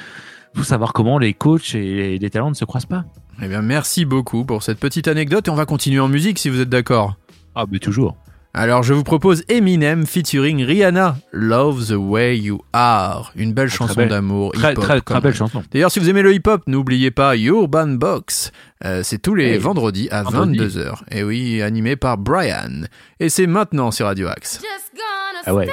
[0.55, 3.05] faut savoir comment les coachs et les, les talents ne se croisent pas.
[3.43, 6.49] Eh bien, merci beaucoup pour cette petite anecdote et on va continuer en musique si
[6.49, 7.17] vous êtes d'accord.
[7.55, 8.17] Ah, mais toujours.
[8.55, 13.77] Alors, je vous propose Eminem featuring Rihanna, Love the Way You Are, une belle Ah,
[13.77, 14.85] très chanson d'amour Très, hip-hop.
[14.85, 15.63] très, très comme- belle chanson.
[15.71, 18.51] D'ailleurs, si vous aimez le hip-hop, n'oubliez pas Urban Box.
[18.85, 19.59] Euh, c'est tous les Hey.
[19.59, 20.59] vendredis à Vendredi.
[20.59, 21.05] 22h.
[21.11, 22.87] Et oui, animé par Brian.
[23.21, 24.55] Et c'est maintenant sur Radio Axe.
[24.63, 25.67] Just gonna Ah ouais.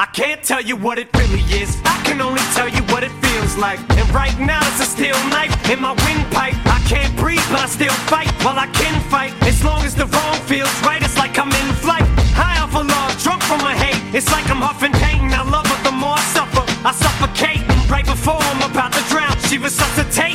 [0.00, 1.76] I can't tell you what it really is.
[1.84, 3.78] I can only tell you what it feels like.
[4.00, 6.56] And right now it's a steel knife in my windpipe.
[6.64, 8.32] I can't breathe, but I still fight.
[8.42, 11.02] Well, I can fight as long as the wrong feels right.
[11.02, 12.08] It's like I'm in flight.
[12.32, 14.00] High off of love, drunk from my hate.
[14.16, 15.34] It's like I'm huffing pain.
[15.34, 16.64] I love her the more I suffer.
[16.82, 19.36] I suffocate right before I'm about to drown.
[19.50, 20.29] She resuscitates.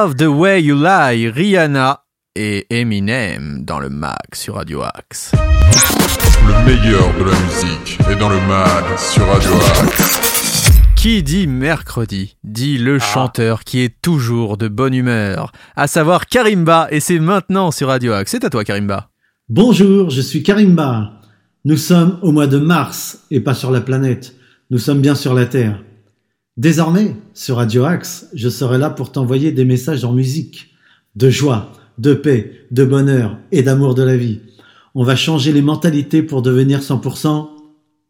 [0.00, 2.04] Love the Way You Lie, Rihanna
[2.36, 5.32] et Eminem dans le mag sur Radio Axe.
[6.46, 9.50] Le meilleur de la musique est dans le mag sur Radio
[9.82, 10.20] Axe.
[10.94, 13.00] Qui dit mercredi dit le ah.
[13.00, 18.12] chanteur qui est toujours de bonne humeur, à savoir Karimba, et c'est maintenant sur Radio
[18.12, 18.30] Axe.
[18.30, 19.10] C'est à toi Karimba.
[19.48, 21.14] Bonjour, je suis Karimba.
[21.64, 24.36] Nous sommes au mois de mars et pas sur la planète.
[24.70, 25.82] Nous sommes bien sur la Terre.
[26.58, 30.74] Désormais, sur Radio Axe, je serai là pour t'envoyer des messages en musique,
[31.14, 34.40] de joie, de paix, de bonheur et d'amour de la vie.
[34.96, 37.46] On va changer les mentalités pour devenir 100%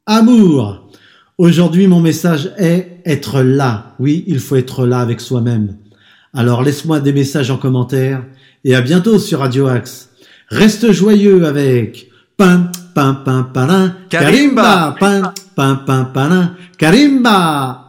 [0.06, 0.88] amour.
[1.36, 3.94] Aujourd'hui, mon message est être là.
[3.98, 5.76] Oui, il faut être là avec soi-même.
[6.32, 8.24] Alors laisse-moi des messages en commentaire
[8.64, 10.08] et à bientôt sur Radio Axe.
[10.48, 14.96] Reste joyeux avec pam pam pam karimba
[16.78, 17.87] karimba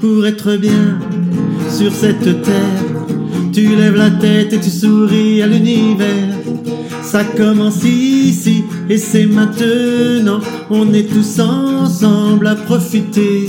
[0.00, 0.98] pour être bien
[1.70, 2.84] sur cette terre.
[3.52, 6.34] Tu lèves la tête et tu souris à l'univers.
[7.02, 10.40] Ça commence ici et c'est maintenant.
[10.70, 13.48] On est tous ensemble à profiter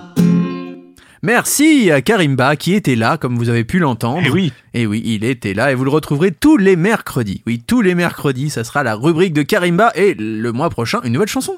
[1.23, 4.23] Merci à Karimba qui était là, comme vous avez pu l'entendre.
[4.25, 4.51] Eh oui.
[4.73, 7.43] Et oui, il était là et vous le retrouverez tous les mercredis.
[7.45, 11.13] Oui, tous les mercredis, ça sera la rubrique de Karimba et le mois prochain, une
[11.13, 11.57] nouvelle chanson.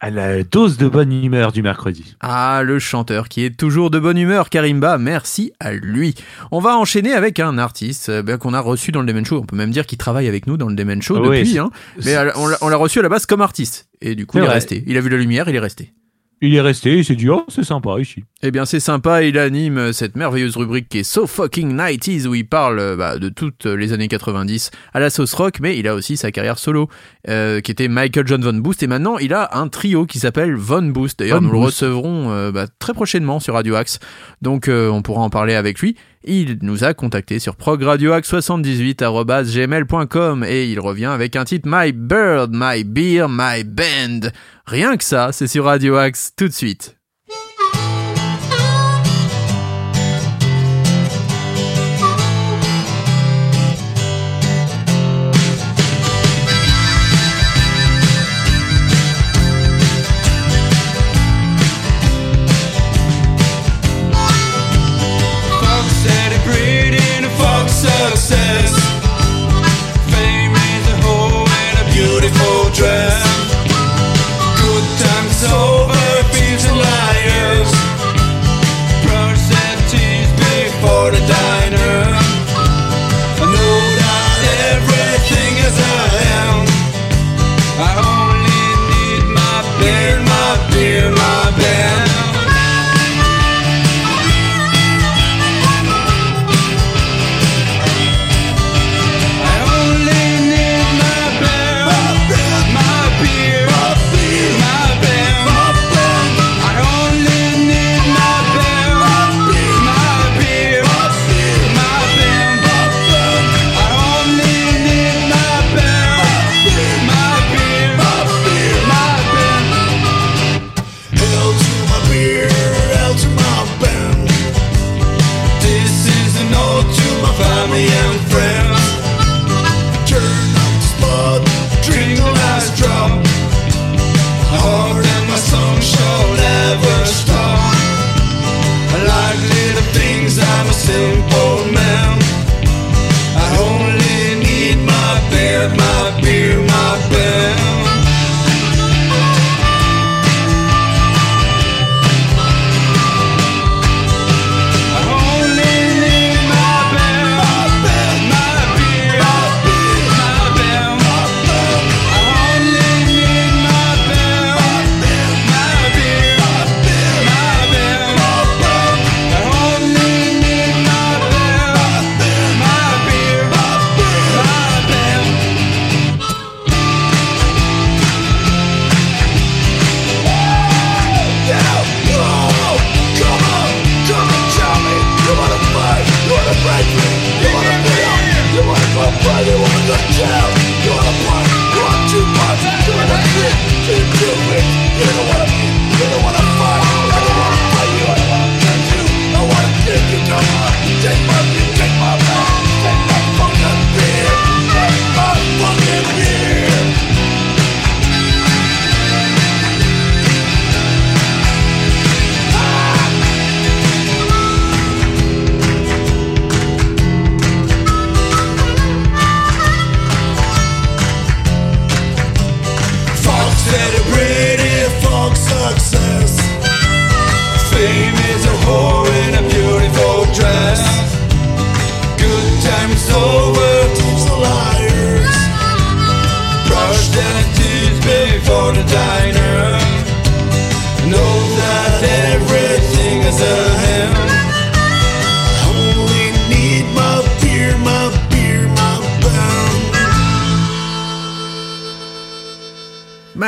[0.00, 2.14] À la dose de bonne humeur du mercredi.
[2.20, 6.14] Ah, le chanteur qui est toujours de bonne humeur, Karimba, merci à lui.
[6.52, 9.38] On va enchaîner avec un artiste euh, ben, qu'on a reçu dans le Demen Show.
[9.38, 11.52] On peut même dire qu'il travaille avec nous dans le Demen Show Oui, depuis.
[11.54, 11.70] c'est- Hein.
[11.96, 13.88] Mais c'est- euh, on l'a- on l'a reçu à la base comme artiste.
[14.00, 14.54] Et du coup, C'est il est vrai.
[14.54, 14.84] resté.
[14.86, 15.92] Il a vu la lumière, il est resté.
[16.40, 18.22] Il est resté, il s'est dit, oh, c'est sympa ici.
[18.42, 22.34] Eh bien, c'est sympa, il anime cette merveilleuse rubrique qui est So Fucking 90s où
[22.34, 25.88] il parle euh, bah, de toutes les années 90 à la sauce rock, mais il
[25.88, 26.88] a aussi sa carrière solo
[27.28, 30.54] euh, qui était Michael John Von Boost et maintenant il a un trio qui s'appelle
[30.54, 31.18] Von Boost.
[31.18, 33.98] D'ailleurs, nous le recevrons euh, bah, très prochainement sur Radio Axe,
[34.40, 35.96] donc euh, on pourra en parler avec lui.
[36.24, 42.82] Il nous a contacté sur progradioaxe78@gmail.com et il revient avec un titre My Bird, My
[42.84, 44.30] Beer, My Band.
[44.66, 46.97] Rien que ça, c'est sur Radio Axe tout de suite.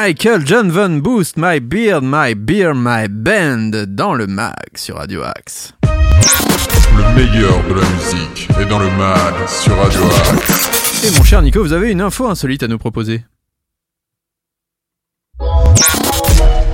[0.03, 5.23] Michael John Von Boost, My Beard, My Beer, My Band dans le mag sur Radio
[5.23, 5.75] Axe.
[5.83, 10.01] Le meilleur de la musique est dans le mag sur Radio
[10.33, 11.05] Axe.
[11.05, 13.23] Et mon cher Nico, vous avez une info insolite à nous proposer.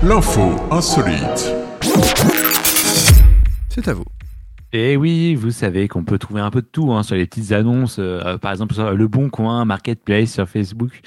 [0.04, 1.52] L'info insolite.
[3.70, 4.04] C'est à vous.
[4.72, 7.52] Et oui, vous savez qu'on peut trouver un peu de tout hein, sur les petites
[7.52, 11.02] annonces, euh, par exemple sur Le Bon Coin, Marketplace, sur Facebook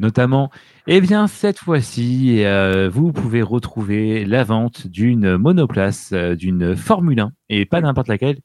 [0.00, 0.50] notamment.
[0.86, 7.20] Eh bien, cette fois-ci, euh, vous pouvez retrouver la vente d'une monoplace, euh, d'une Formule
[7.20, 8.38] 1, et pas n'importe laquelle,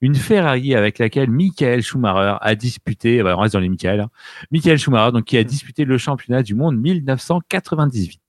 [0.00, 4.10] une Ferrari avec laquelle Michael Schumacher a disputé, bah, on reste dans les Michael, hein,
[4.52, 8.20] Michael Schumacher, donc qui a disputé le championnat du monde 1998.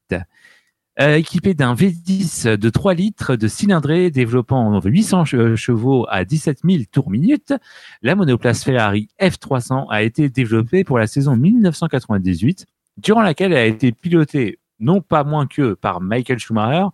[1.02, 6.60] Euh, équipé d'un V10 de 3 litres de cylindrée développant 800 che- chevaux à 17
[6.70, 7.54] 000 tours minute,
[8.02, 12.66] la monoplace Ferrari F300 a été développée pour la saison 1998,
[12.97, 16.88] durant laquelle elle a été pilotée non pas moins que par Michael Schumacher,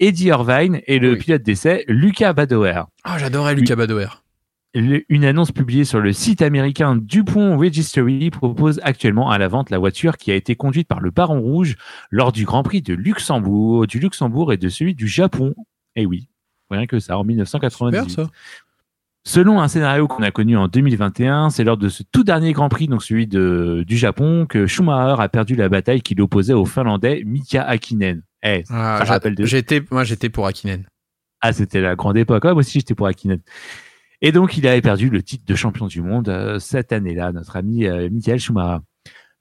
[0.00, 1.18] Eddie Irvine et le Oui.
[1.18, 2.82] pilote d'essai Luca Badoer.
[3.04, 4.21] Ah, j'adorais Lucas Badoer.
[4.74, 9.78] Une annonce publiée sur le site américain Dupont Registry propose actuellement à la vente la
[9.78, 11.76] voiture qui a été conduite par le Baron Rouge
[12.10, 15.54] lors du Grand Prix de Luxembourg, du Luxembourg et de celui du Japon.
[15.94, 16.28] Eh oui,
[16.70, 18.08] rien que ça, en 1998.
[18.10, 18.30] Super ça.
[19.24, 22.68] Selon un scénario qu'on a connu en 2021, c'est lors de ce tout dernier Grand
[22.70, 26.64] Prix, donc celui de, du Japon, que Schumacher a perdu la bataille qui l'opposait au
[26.64, 28.22] Finlandais Mika Hakkinen.
[28.42, 29.44] Eh, Ah, ça j'a- rappelle de...
[29.44, 30.86] j'étais, moi j'étais pour Akinen.
[31.42, 32.42] Ah, c'était la grande époque.
[32.46, 33.38] Ah, moi aussi, j'étais pour Hakkinen.
[34.22, 37.56] Et donc, il avait perdu le titre de champion du monde euh, cette année-là, notre
[37.56, 38.78] ami euh, Michael Schumacher.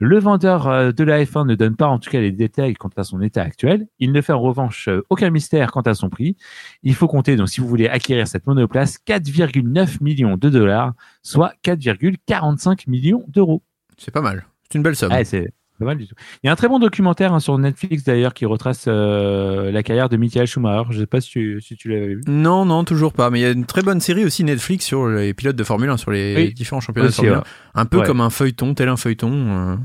[0.03, 2.89] Le vendeur euh, de la F1 ne donne pas en tout cas les détails quant
[2.97, 3.86] à son état actuel.
[3.99, 6.38] Il ne fait en revanche euh, aucun mystère quant à son prix.
[6.82, 11.53] Il faut compter, donc si vous voulez acquérir cette monoplace, 4,9 millions de dollars, soit
[11.63, 13.61] 4,45 millions d'euros.
[13.99, 14.47] C'est pas mal.
[14.63, 15.11] C'est une belle somme.
[15.13, 16.15] Ah, c'est pas mal du tout.
[16.43, 19.84] Il y a un très bon documentaire hein, sur Netflix d'ailleurs qui retrace euh, la
[19.84, 20.88] carrière de Michael Schumacher.
[20.91, 22.21] Je sais pas si tu, si tu l'avais vu.
[22.27, 23.29] Non, non, toujours pas.
[23.29, 25.89] Mais il y a une très bonne série aussi Netflix sur les pilotes de Formule
[25.89, 26.53] 1, sur les Oui.
[26.53, 27.39] différents championnats Aussi, de Formule 1.
[27.39, 27.45] ouais.
[27.75, 28.05] Un peu Ouais.
[28.05, 29.32] comme un feuilleton, tel un feuilleton.
[29.34, 29.75] euh,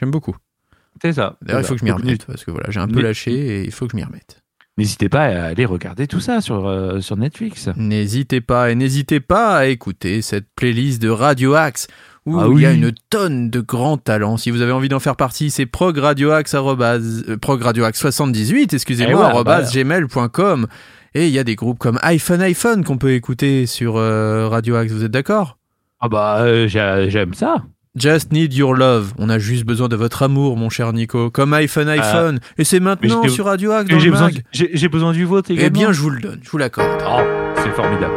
[0.00, 0.36] J'aime beaucoup.
[1.00, 1.36] C'est ça.
[1.42, 3.64] D'ailleurs, il faut que je m'y remette parce que voilà, j'ai un peu lâché et
[3.64, 4.38] il faut que je m'y remette.
[4.78, 7.68] N'hésitez pas à aller regarder tout ça sur, euh, sur Netflix.
[7.76, 11.88] N'hésitez pas et n'hésitez pas à écouter cette playlist de Radio Axe
[12.26, 14.36] où Ah il y a une tonne de grands talents.
[14.36, 20.66] Si vous avez envie d'en faire partie, c'est progradioaxe arrobase- euh, progradioaxe78, excusez-moi, Eh gmail.com.
[21.14, 24.76] Et il y a des groupes comme iPhone iPhone qu'on peut écouter sur euh, Radio
[24.76, 24.92] Axe.
[24.92, 25.58] Vous êtes d'accord?
[26.00, 27.56] Ah bah, euh, j'ai- j'aime ça.
[27.94, 29.12] Just need your love.
[29.18, 31.28] On a juste besoin de votre amour, mon cher Nico.
[31.30, 32.38] Comme iPhone iPhone.
[32.56, 35.48] et c'est maintenant Euh, sur Radio Axe dans J'ai le besoin, j'ai besoin du vôtre
[35.50, 35.78] Eh également.
[35.78, 36.40] bien, je vous le donne.
[36.42, 37.02] Je vous l'accorde.
[37.06, 37.20] Oh,
[37.62, 38.14] c'est formidable.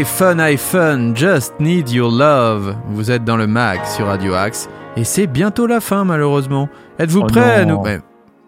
[0.00, 2.74] iPhone, iPhone, just need your love.
[2.88, 6.70] Vous êtes dans le mag sur Radio Axe et c'est bientôt la fin malheureusement.
[6.98, 7.82] Êtes-vous Oh prêts à nous?
[7.82, 7.98] Mais,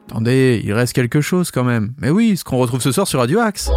[0.09, 1.93] Attendez, il reste quelque chose quand même.
[1.99, 3.71] Mais oui, ce qu'on retrouve ce soir sur Radio Axe.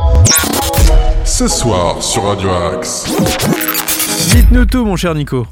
[1.26, 3.14] Ce soir sur Radio Axe.
[4.32, 5.46] Dites-nous tout mon cher Nico.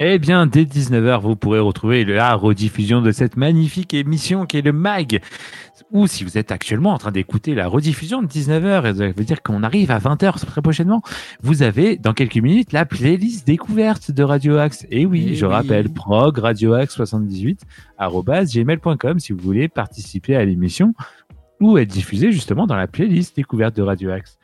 [0.00, 4.62] Eh bien, dès 19h, vous pourrez retrouver la rediffusion de cette magnifique émission qui est
[4.62, 5.20] le MAG.
[5.90, 9.24] Ou si vous êtes actuellement en train d'écouter la rediffusion de 19h, et ça veut
[9.24, 11.00] dire qu'on arrive à 20h très prochainement,
[11.42, 14.86] vous avez dans quelques minutes la playlist découverte de Radio Axe.
[14.90, 15.52] Et oui, Eh je oui.
[15.52, 17.62] rappelle, prog radioaxe 78
[17.98, 20.92] gmail.com si vous voulez participer à l'émission
[21.60, 24.38] ou être diffusé justement dans la playlist découverte de Radio Axe.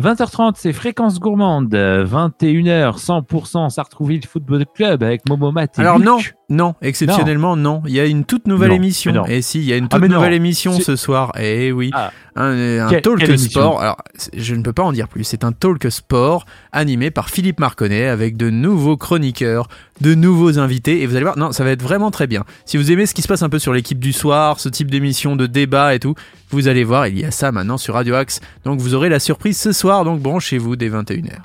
[0.00, 1.72] 20h30, c'est Fréquence Gourmande.
[1.74, 6.06] 21h, 100% Sartrouville Football Club avec Momo Mat et Alors Luc.
[6.06, 6.18] non,
[6.50, 7.82] non, exceptionnellement non.
[7.86, 9.24] Il y a une toute nouvelle Non, émission.
[9.26, 10.16] Et si, il y a une Ah, toute non.
[10.16, 11.32] nouvelle émission ce soir.
[11.40, 12.10] Eh oui, Ah.
[12.36, 13.80] un, un Quelle- talk quelle sport.
[13.80, 13.96] Alors,
[14.36, 15.24] je ne peux pas en dire plus.
[15.24, 19.68] C'est un talk sport animé par Philippe Marconnet avec de nouveaux chroniqueurs,
[20.02, 21.00] de nouveaux invités.
[21.02, 22.44] Et vous allez voir, non, ça va être vraiment très bien.
[22.66, 24.90] Si vous aimez ce qui se passe un peu sur l'équipe du soir, ce type
[24.90, 26.14] d'émission de débat et tout,
[26.50, 28.40] vous allez voir, il y a ça maintenant sur Radio Axe.
[28.64, 30.04] Donc vous aurez la surprise ce soir.
[30.04, 31.38] Donc branchez-vous dès 21h.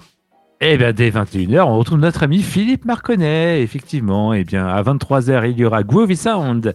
[0.60, 4.34] Eh bien, dès 21h, on retrouve notre ami Philippe Marconnet, effectivement.
[4.34, 6.74] Eh bien, à 23h, il y aura Groovy Sound.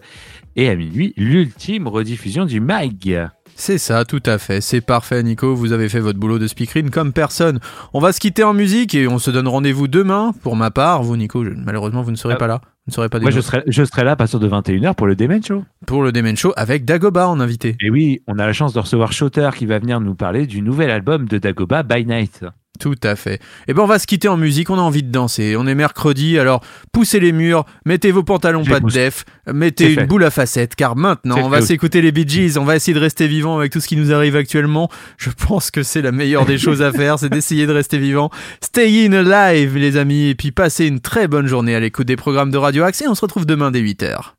[0.55, 3.27] Et à minuit, l'ultime rediffusion du MAG.
[3.55, 4.61] C'est ça, tout à fait.
[4.61, 5.53] C'est parfait, Nico.
[5.53, 7.59] Vous avez fait votre boulot de speakerine comme personne.
[7.93, 10.31] On va se quitter en musique et on se donne rendez-vous demain.
[10.41, 12.37] Pour ma part, vous, Nico, je- malheureusement, vous ne serez Ah.
[12.37, 12.61] pas là.
[12.63, 15.07] Vous ne serez pas Moi, je serai, je serai là à partir de 21h pour
[15.07, 15.63] le Demen Show.
[15.85, 17.75] Pour le Demen Show avec Dagoba en invité.
[17.81, 20.61] Et oui, on a la chance de recevoir Shotter qui va venir nous parler du
[20.61, 22.43] nouvel album de Dagoba, By Night.
[22.79, 23.39] Tout à fait.
[23.67, 24.69] Et ben, on va se quitter en musique.
[24.69, 25.55] On a envie de danser.
[25.55, 26.61] On est mercredi, alors
[26.91, 30.05] poussez les murs, mettez vos pantalons pas de def, mettez une fait.
[30.05, 32.57] boule à facettes, car maintenant, on va s'écouter les Bee Gees.
[32.57, 34.89] On va essayer de rester vivant avec tout ce qui nous arrive actuellement.
[35.17, 38.31] Je pense que c'est la meilleure des choses à faire, c'est d'essayer de rester vivant.
[38.61, 42.15] Stay in alive, les amis, et puis passez une très bonne journée à l'écoute des
[42.15, 44.33] programmes de Radio Axe et on se retrouve demain dès 8h.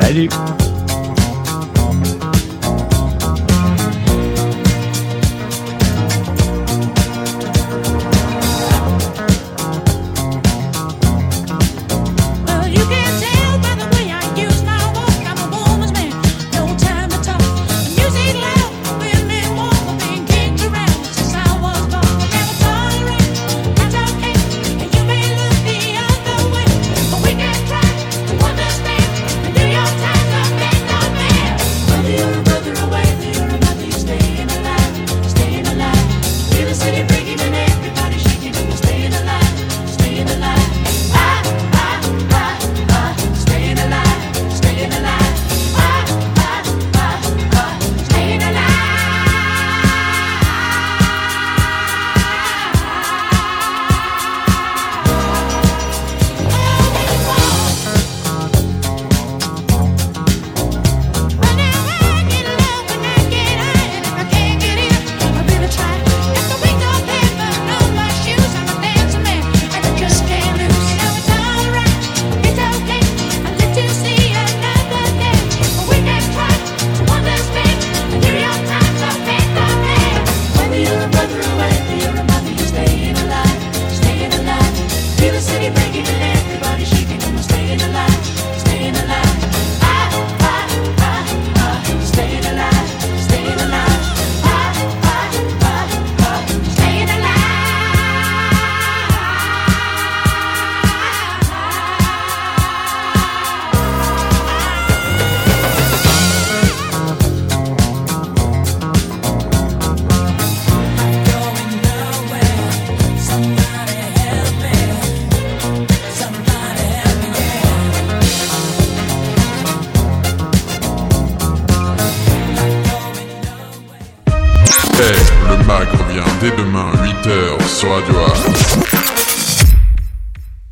[0.00, 0.28] Salut